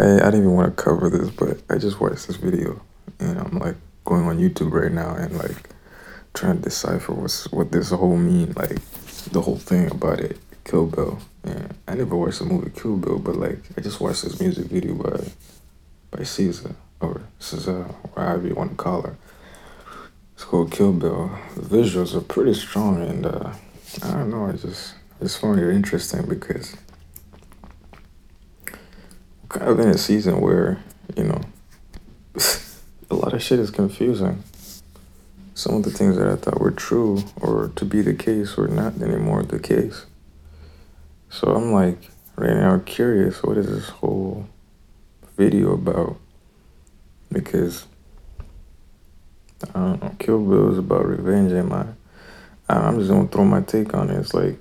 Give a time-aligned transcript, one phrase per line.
[0.00, 2.80] I, I didn't even want to cover this, but I just watched this video
[3.18, 5.68] and I'm like going on YouTube right now and like
[6.32, 8.78] trying to decipher what's what this whole mean, like
[9.32, 11.18] the whole thing about it, Kill Bill.
[11.44, 14.68] And I never watched the movie Kill Bill, but like I just watched this music
[14.68, 15.20] video by
[16.10, 19.16] by SZA or SZA, or however you want to call her.
[20.34, 21.30] It's called Kill Bill.
[21.56, 23.52] The visuals are pretty strong and uh,
[24.02, 26.74] I don't know, I just I just find it interesting because
[29.60, 30.82] kind of in a season where,
[31.16, 31.40] you know,
[33.10, 34.42] a lot of shit is confusing.
[35.54, 38.68] Some of the things that I thought were true or to be the case were
[38.68, 40.06] not anymore the case.
[41.28, 41.98] So I'm like,
[42.36, 44.48] right now, curious what is this whole
[45.36, 46.16] video about?
[47.30, 47.84] Because
[49.74, 51.84] I don't know, Kill Bill is about revenge, and my
[52.66, 54.18] I'm just gonna throw my take on it.
[54.18, 54.56] It's like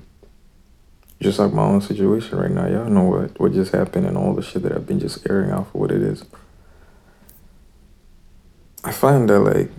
[1.22, 2.68] just like my own situation right now.
[2.68, 5.52] Y'all know what what just happened and all the shit that I've been just airing
[5.52, 6.24] out for what it is.
[8.84, 9.72] I find that like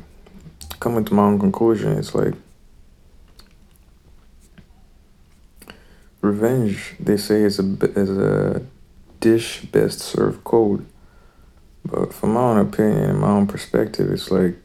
[0.81, 2.35] coming to my own conclusion, it's like
[6.21, 6.95] revenge.
[7.01, 8.63] They say is a is a
[9.21, 10.85] dish best served cold,
[11.85, 14.57] but from my own opinion and my own perspective, it's like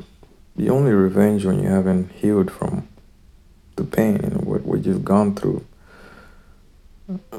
[0.57, 2.87] the only revenge when you haven't healed from
[3.77, 5.65] the pain and what what you've gone through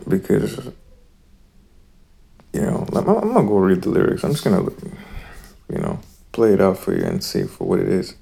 [0.09, 0.71] because
[2.53, 4.25] you know I'm, I'm gonna go read the lyrics.
[4.25, 4.71] I'm just gonna
[5.73, 6.01] you know
[6.33, 8.15] play it out for you and see for what it is.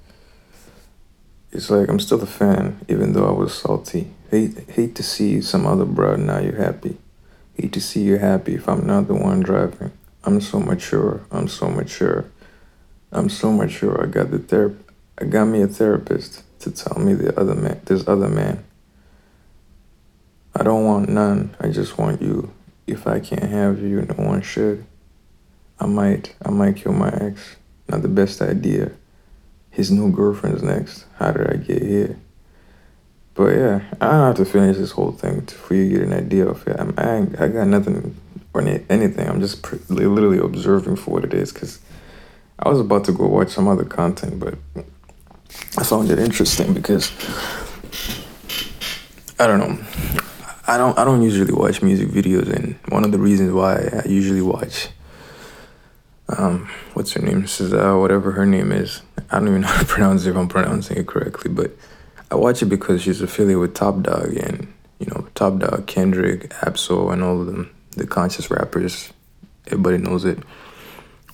[1.51, 4.07] It's like I'm still a fan, even though I was salty.
[4.31, 6.97] Hate hate to see some other broad now you're happy.
[7.53, 9.91] Hate to see you happy if I'm not the one driving.
[10.23, 11.25] I'm so mature.
[11.31, 12.25] I'm so mature.
[13.11, 14.01] I'm so mature.
[14.01, 14.75] I got the therap.
[15.17, 17.79] I got me a therapist to tell me the other man.
[17.85, 18.65] This other man
[20.55, 21.55] I don't want none.
[21.59, 22.51] I just want you.
[22.87, 24.85] If I can't have you, no one should.
[25.79, 27.57] I might, I might kill my ex.
[27.89, 28.91] Not the best idea.
[29.71, 31.05] His new girlfriend's next.
[31.15, 32.17] How did I get here?
[33.33, 36.13] But yeah, I don't have to finish this whole thing for you to get an
[36.13, 36.79] idea of it.
[36.79, 38.15] I'm, I, I got nothing
[38.53, 39.27] or anything.
[39.27, 41.79] I'm just literally observing for what it is because
[42.57, 44.57] I was about to go watch some other content, but
[45.77, 47.11] I found it interesting because
[49.37, 50.23] I don't know.
[50.67, 54.07] I don't I don't usually watch music videos, and one of the reasons why I
[54.07, 54.89] usually watch
[56.27, 59.85] um what's her name SZA whatever her name is I don't even know how to
[59.95, 61.71] pronounce it if I'm pronouncing it correctly, but
[62.31, 66.51] I watch it because she's affiliated with Top Dawg and you know Top Dawg, Kendrick,
[66.63, 69.11] Ab-Soul, and all of them the conscious rappers.
[69.67, 70.39] Everybody knows it.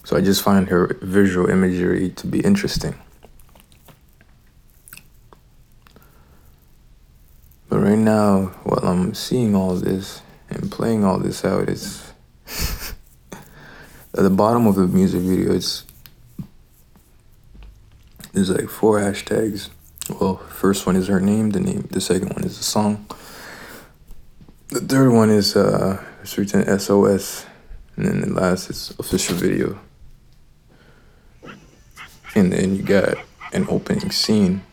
[0.03, 2.95] So I just find her visual imagery to be interesting.
[7.91, 12.13] Right now, while I'm seeing all this and playing all this out, it's
[13.33, 15.53] at the bottom of the music video.
[15.53, 15.85] It's
[18.31, 19.69] there's like four hashtags.
[20.09, 21.49] Well, first one is her name.
[21.49, 21.87] The name.
[21.91, 23.05] The second one is the song.
[24.69, 26.01] The third one is uh,
[26.37, 27.45] written SOS,
[27.97, 29.77] and then the last is official video.
[32.35, 33.15] And then you got
[33.51, 34.63] an opening scene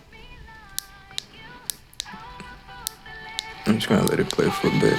[3.69, 4.99] I'm just gonna let it play for a bit.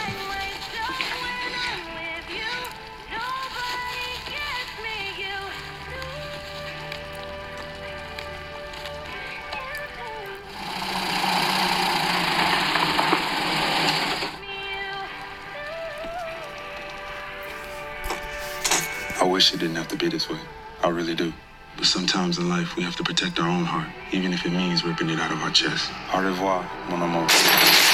[19.20, 20.38] I wish it didn't have to be this way.
[20.84, 21.34] I really do.
[21.76, 24.84] But sometimes in life, we have to protect our own heart, even if it means
[24.84, 25.90] ripping it out of our chest.
[26.14, 27.89] Au revoir, mon amour.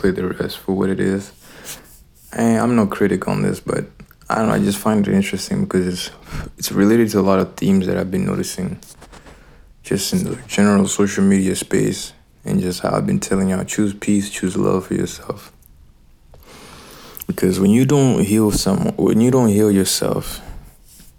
[0.00, 1.32] Play the rest for what it is.
[2.32, 3.84] And I'm no critic on this, but
[4.28, 4.54] I don't know.
[4.54, 6.10] I just find it interesting because it's
[6.56, 8.78] it's related to a lot of themes that I've been noticing,
[9.82, 12.12] just in the general social media space,
[12.44, 15.52] and just how I've been telling y'all: choose peace, choose love for yourself.
[17.26, 20.40] Because when you don't heal someone, when you don't heal yourself,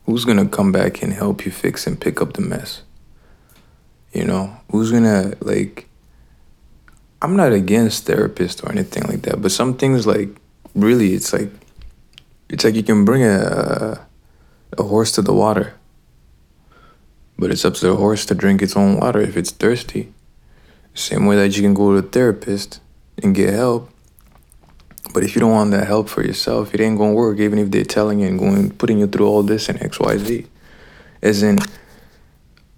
[0.06, 2.81] who's gonna come back and help you fix and pick up the mess?
[4.13, 5.88] You know, who's gonna like
[7.21, 10.29] I'm not against therapists or anything like that, but some things like
[10.73, 11.50] really it's like
[12.50, 14.07] it's like you can bring a
[14.77, 15.75] a horse to the water.
[17.38, 20.13] But it's up to the horse to drink its own water if it's thirsty.
[20.94, 22.79] Same way that you can go to a therapist
[23.21, 23.89] and get help.
[25.13, 27.39] But if you don't want that help for yourself, it ain't gonna work.
[27.39, 30.17] Even if they're telling you and going putting you through all this and X Y
[30.17, 30.47] Z.
[31.21, 31.59] As in,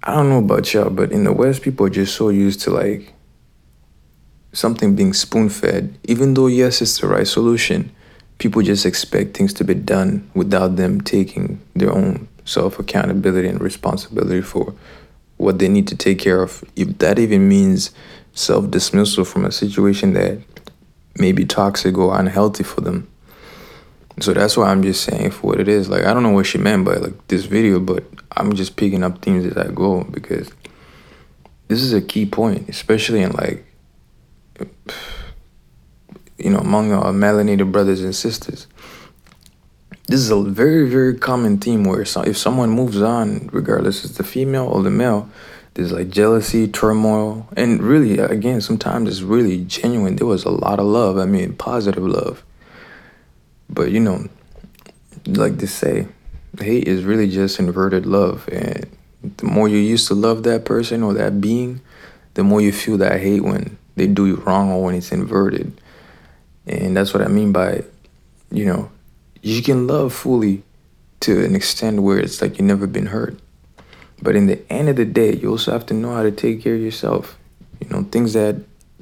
[0.04, 2.72] I don't know about y'all, but in the West, people are just so used to
[2.72, 3.14] like
[4.54, 5.98] something being spoon fed.
[6.06, 7.92] Even though yes, it's the right solution,
[8.38, 13.62] people just expect things to be done without them taking their own self accountability and
[13.62, 14.74] responsibility for
[15.38, 16.64] what they need to take care of.
[16.76, 17.92] If that even means
[18.34, 20.40] self dismissal from a situation that
[21.18, 23.08] may be toxic or unhealthy for them.
[24.20, 25.90] So that's why I'm just saying for what it is.
[25.90, 29.04] Like I don't know what she meant by like this video, but I'm just picking
[29.04, 30.52] up themes as I go because
[31.68, 33.66] this is a key point, especially in like
[36.38, 38.68] you know among our melanated brothers and sisters.
[40.08, 44.24] This is a very very common theme where if someone moves on, regardless it's the
[44.24, 45.30] female or the male,
[45.74, 50.18] there's like jealousy, turmoil, and really, again, sometimes it's really genuine.
[50.18, 51.18] There was a lot of love.
[51.18, 52.44] I mean, positive love.
[53.70, 54.28] But you know,
[55.26, 56.08] like they say,
[56.60, 58.48] hate is really just inverted love.
[58.52, 58.86] And
[59.38, 61.82] the more you used to love that person or that being,
[62.36, 65.80] the more you feel that hate when they do you wrong or when it's inverted.
[66.66, 67.84] And that's what I mean by,
[68.52, 68.90] you know,
[69.42, 70.64] you can love fully
[71.22, 73.40] to an extent where it's like you've never been hurt.
[74.22, 76.62] But in the end of the day, you also have to know how to take
[76.62, 77.38] care of yourself.
[77.82, 78.56] You know, things that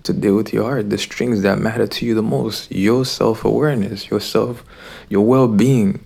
[0.04, 3.46] to deal with your heart, the strings that matter to you the most, your self
[3.46, 4.64] awareness, yourself,
[5.10, 6.04] your well being,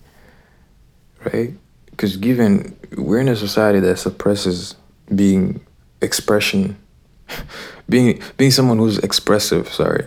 [1.23, 1.53] right?
[1.91, 4.75] Because given we're in a society that suppresses
[5.13, 5.65] being
[6.01, 6.77] expression,
[7.89, 10.06] being being someone who's expressive, sorry.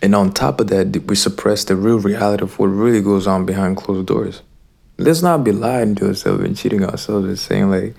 [0.00, 3.44] And on top of that, we suppress the real reality of what really goes on
[3.44, 4.42] behind closed doors
[4.98, 7.94] let's not be lying to ourselves and cheating ourselves and saying like,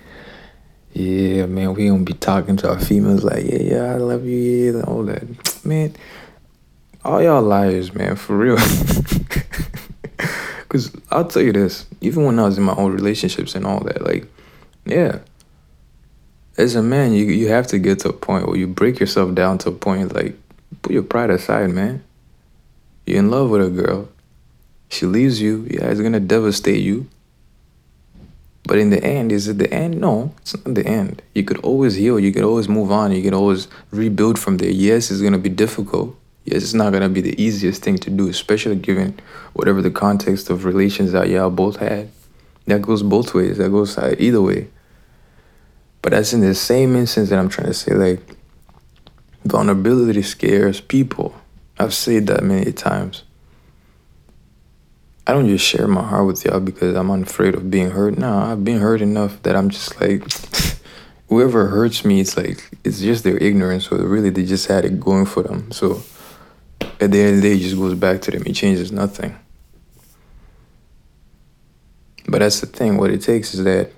[0.92, 4.38] yeah, man, we don't be talking to our females like, yeah, yeah, I love you,
[4.38, 5.24] yeah, and all that.
[5.64, 5.94] Man,
[7.04, 8.56] all y'all liars, man, for real.
[10.68, 13.80] Cause I'll tell you this, even when I was in my own relationships and all
[13.80, 14.26] that, like,
[14.84, 15.20] yeah.
[16.60, 19.34] As a man, you you have to get to a point where you break yourself
[19.34, 20.36] down to a point like
[20.82, 22.04] put your pride aside, man.
[23.06, 24.10] You're in love with a girl.
[24.90, 27.08] She leaves you, yeah, it's gonna devastate you.
[28.64, 30.02] But in the end, is it the end?
[30.02, 31.22] No, it's not the end.
[31.34, 34.68] You could always heal, you could always move on, you can always rebuild from there.
[34.68, 36.14] Yes, it's gonna be difficult.
[36.44, 39.18] Yes, it's not gonna be the easiest thing to do, especially given
[39.54, 42.10] whatever the context of relations that y'all both had.
[42.66, 44.68] That goes both ways, that goes uh, either way.
[46.02, 48.20] But that's in the same instance that I'm trying to say, like,
[49.44, 51.34] vulnerability scares people.
[51.78, 53.24] I've said that many times.
[55.26, 58.18] I don't just share my heart with y'all because I'm unafraid of being hurt.
[58.18, 60.24] No, I've been hurt enough that I'm just like,
[61.28, 63.88] whoever hurts me, it's like, it's just their ignorance.
[63.88, 65.70] So really, they just had it going for them.
[65.70, 66.02] So
[67.00, 68.42] at the end of the day, it just goes back to them.
[68.44, 69.38] It changes nothing.
[72.26, 72.96] But that's the thing.
[72.96, 73.92] What it takes is that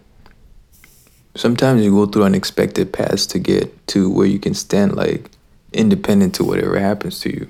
[1.34, 5.30] sometimes you go through unexpected paths to get to where you can stand like
[5.72, 7.48] independent to whatever happens to you.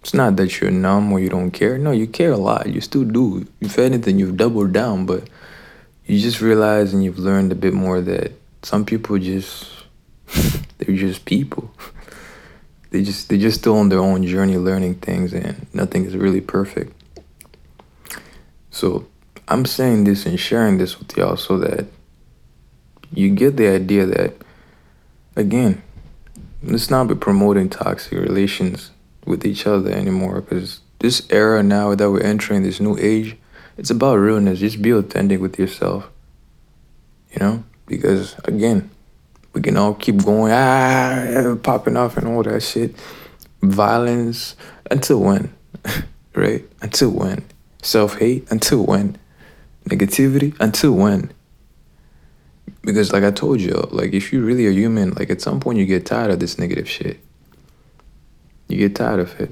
[0.00, 1.78] It's not that you're numb or you don't care.
[1.78, 2.68] No, you care a lot.
[2.68, 3.46] You still do.
[3.60, 5.28] If anything, you've doubled down, but
[6.06, 8.32] you just realize and you've learned a bit more that
[8.62, 9.70] some people just
[10.78, 11.72] they're just people.
[12.90, 16.42] They just they're just still on their own journey learning things and nothing is really
[16.42, 16.92] perfect.
[18.70, 19.06] So
[19.48, 21.86] I'm saying this and sharing this with y'all so that
[23.12, 24.34] you get the idea that
[25.36, 25.82] again,
[26.62, 28.90] let's not be promoting toxic relations
[29.24, 33.36] with each other anymore because this era now that we're entering this new age
[33.78, 34.60] it's about realness.
[34.60, 36.08] Just be authentic with yourself
[37.32, 37.64] you know?
[37.86, 38.90] Because again
[39.52, 42.94] we can all keep going ah popping off and all that shit.
[43.62, 44.56] Violence
[44.90, 45.52] until when
[46.34, 46.64] right?
[46.80, 47.44] Until when?
[47.82, 49.18] Self-hate until when?
[49.88, 51.32] Negativity until when
[52.82, 55.78] because like i told you like if you really a human like at some point
[55.78, 57.18] you get tired of this negative shit
[58.72, 59.50] you get tired of it.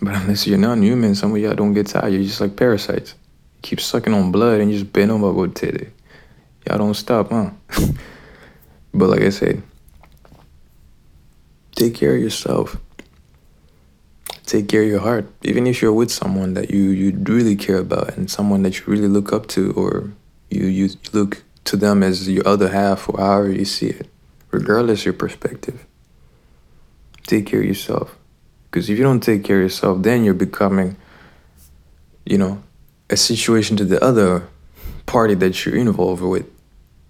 [0.00, 2.12] But unless you're non-human, some of y'all don't get tired.
[2.12, 3.14] You're just like parasites.
[3.56, 5.92] You keep sucking on blood and you just bend over with it.
[6.66, 7.50] Y'all don't stop, huh?
[8.94, 9.62] but like I said,
[11.76, 12.76] take care of yourself.
[14.44, 15.30] Take care of your heart.
[15.42, 18.86] Even if you're with someone that you, you really care about and someone that you
[18.86, 20.10] really look up to or
[20.50, 24.08] you, you look to them as your other half or however you see it,
[24.50, 25.86] regardless your perspective
[27.30, 28.16] take care of yourself.
[28.64, 30.96] Because if you don't take care of yourself, then you're becoming,
[32.26, 32.62] you know,
[33.08, 34.48] a situation to the other
[35.06, 36.46] party that you're involved with.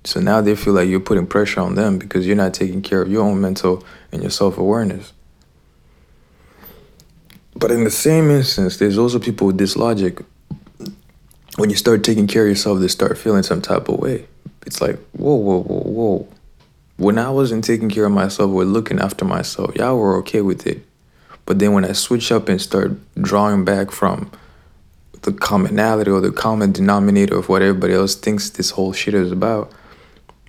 [0.05, 3.03] So now they feel like you're putting pressure on them because you're not taking care
[3.03, 5.13] of your own mental and your self awareness.
[7.55, 10.23] But in the same instance, there's also people with this logic.
[11.57, 14.27] When you start taking care of yourself, they start feeling some type of way.
[14.67, 16.29] It's like, whoa, whoa, whoa, whoa.
[16.97, 20.67] When I wasn't taking care of myself or looking after myself, y'all were okay with
[20.67, 20.85] it.
[21.47, 24.31] But then when I switch up and start drawing back from
[25.23, 29.33] the commonality or the common denominator of what everybody else thinks this whole shit is
[29.33, 29.73] about,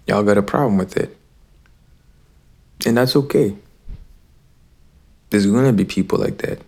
[0.08, 1.18] y'all got a problem with it.
[2.86, 3.56] And that's okay.
[5.30, 6.60] There's gonna be people like that.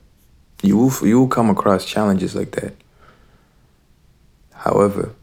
[0.62, 2.74] You will, you will come across challenges like that.
[4.54, 5.14] However,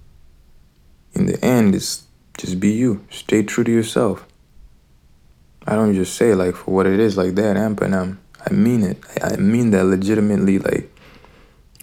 [1.15, 2.05] in the end, it's
[2.40, 3.04] just be you.
[3.11, 4.26] Stay true to yourself.
[5.66, 8.18] I don't just say like for what it is like that, Ampanam.
[8.44, 8.99] I mean it.
[9.23, 10.59] I mean that legitimately.
[10.59, 10.90] Like,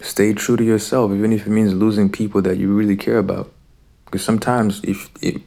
[0.01, 3.51] stay true to yourself, even if it means losing people that you really care about.
[4.05, 5.41] Because sometimes, if, if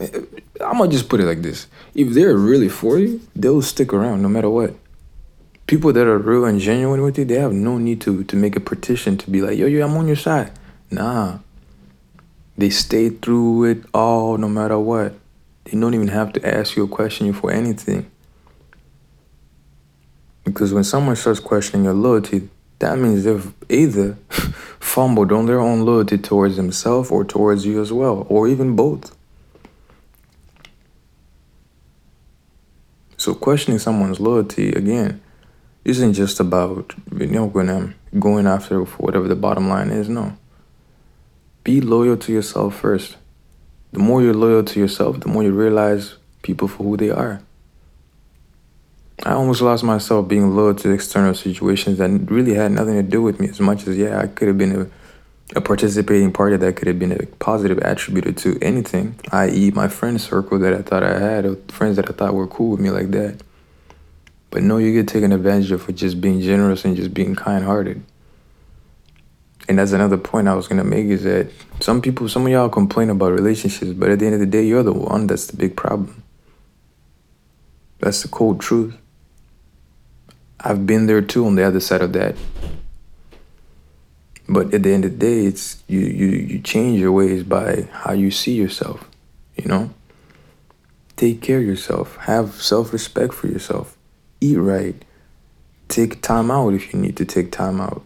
[0.60, 4.22] I'm gonna just put it like this: if they're really for you, they'll stick around
[4.22, 4.74] no matter what.
[5.66, 8.56] People that are real and genuine with you, they have no need to to make
[8.56, 10.52] a petition to be like, yo, yo, I'm on your side.
[10.90, 11.38] Nah.
[12.56, 15.14] They stay through it all no matter what.
[15.64, 18.10] They don't even have to ask you a question you for anything.
[20.44, 22.48] Because when someone starts questioning your loyalty,
[22.80, 24.14] that means they've either
[24.80, 29.16] fumbled on their own loyalty towards themselves or towards you as well, or even both.
[33.16, 35.22] So questioning someone's loyalty again
[35.84, 40.08] isn't just about you know going after whatever the bottom line is.
[40.08, 40.36] No.
[41.64, 43.16] Be loyal to yourself first.
[43.92, 47.40] The more you're loyal to yourself, the more you realize people for who they are.
[49.24, 53.22] I almost lost myself being loyal to external situations that really had nothing to do
[53.22, 54.80] with me as much as, yeah, I could have been
[55.54, 59.86] a, a participating party that could have been a positive attributed to anything, i.e., my
[59.86, 62.80] friend circle that I thought I had, or friends that I thought were cool with
[62.80, 63.40] me like that.
[64.50, 67.64] But no, you get taken advantage of for just being generous and just being kind
[67.64, 68.02] hearted.
[69.68, 71.50] And that's another point I was gonna make is that
[71.80, 74.64] some people, some of y'all complain about relationships, but at the end of the day,
[74.64, 76.22] you're the one that's the big problem.
[78.00, 78.96] That's the cold truth.
[80.58, 82.36] I've been there too on the other side of that.
[84.48, 87.88] But at the end of the day, it's you you you change your ways by
[87.92, 89.08] how you see yourself,
[89.56, 89.90] you know?
[91.16, 92.16] Take care of yourself.
[92.22, 93.96] Have self-respect for yourself.
[94.40, 95.04] Eat right.
[95.88, 98.04] Take time out if you need to take time out.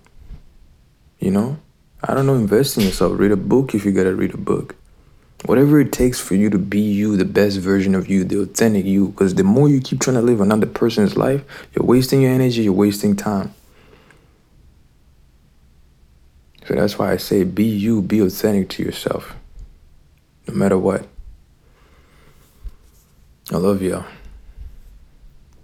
[1.18, 1.58] You know?
[2.02, 3.18] I don't know, invest in yourself.
[3.18, 4.76] Read a book if you gotta read a book.
[5.44, 8.84] Whatever it takes for you to be you, the best version of you, the authentic
[8.84, 9.08] you.
[9.08, 11.44] Because the more you keep trying to live another person's life,
[11.74, 13.54] you're wasting your energy, you're wasting time.
[16.66, 19.34] So that's why I say be you, be authentic to yourself.
[20.48, 21.06] No matter what.
[23.52, 24.04] I love y'all.